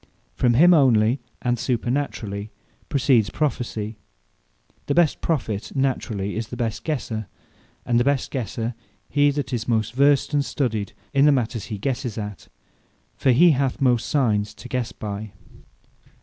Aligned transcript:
From 0.33 0.55
him 0.55 0.73
onely, 0.73 1.19
and 1.43 1.59
supernaturally, 1.59 2.49
proceeds 2.89 3.29
Prophecy. 3.29 3.99
The 4.87 4.95
best 4.95 5.21
Prophet 5.21 5.73
naturally 5.75 6.35
is 6.35 6.47
the 6.47 6.57
best 6.57 6.83
guesser; 6.83 7.27
and 7.85 7.99
the 7.99 8.03
best 8.03 8.31
guesser, 8.31 8.73
he 9.09 9.29
that 9.29 9.53
is 9.53 9.67
most 9.67 9.93
versed 9.93 10.33
and 10.33 10.43
studied 10.43 10.93
in 11.13 11.25
the 11.25 11.31
matters 11.31 11.65
he 11.65 11.77
guesses 11.77 12.17
at: 12.17 12.47
for 13.15 13.29
he 13.29 13.51
hath 13.51 13.79
most 13.79 14.07
Signes 14.07 14.55
to 14.55 14.67
guesse 14.67 14.91
by. 14.91 15.33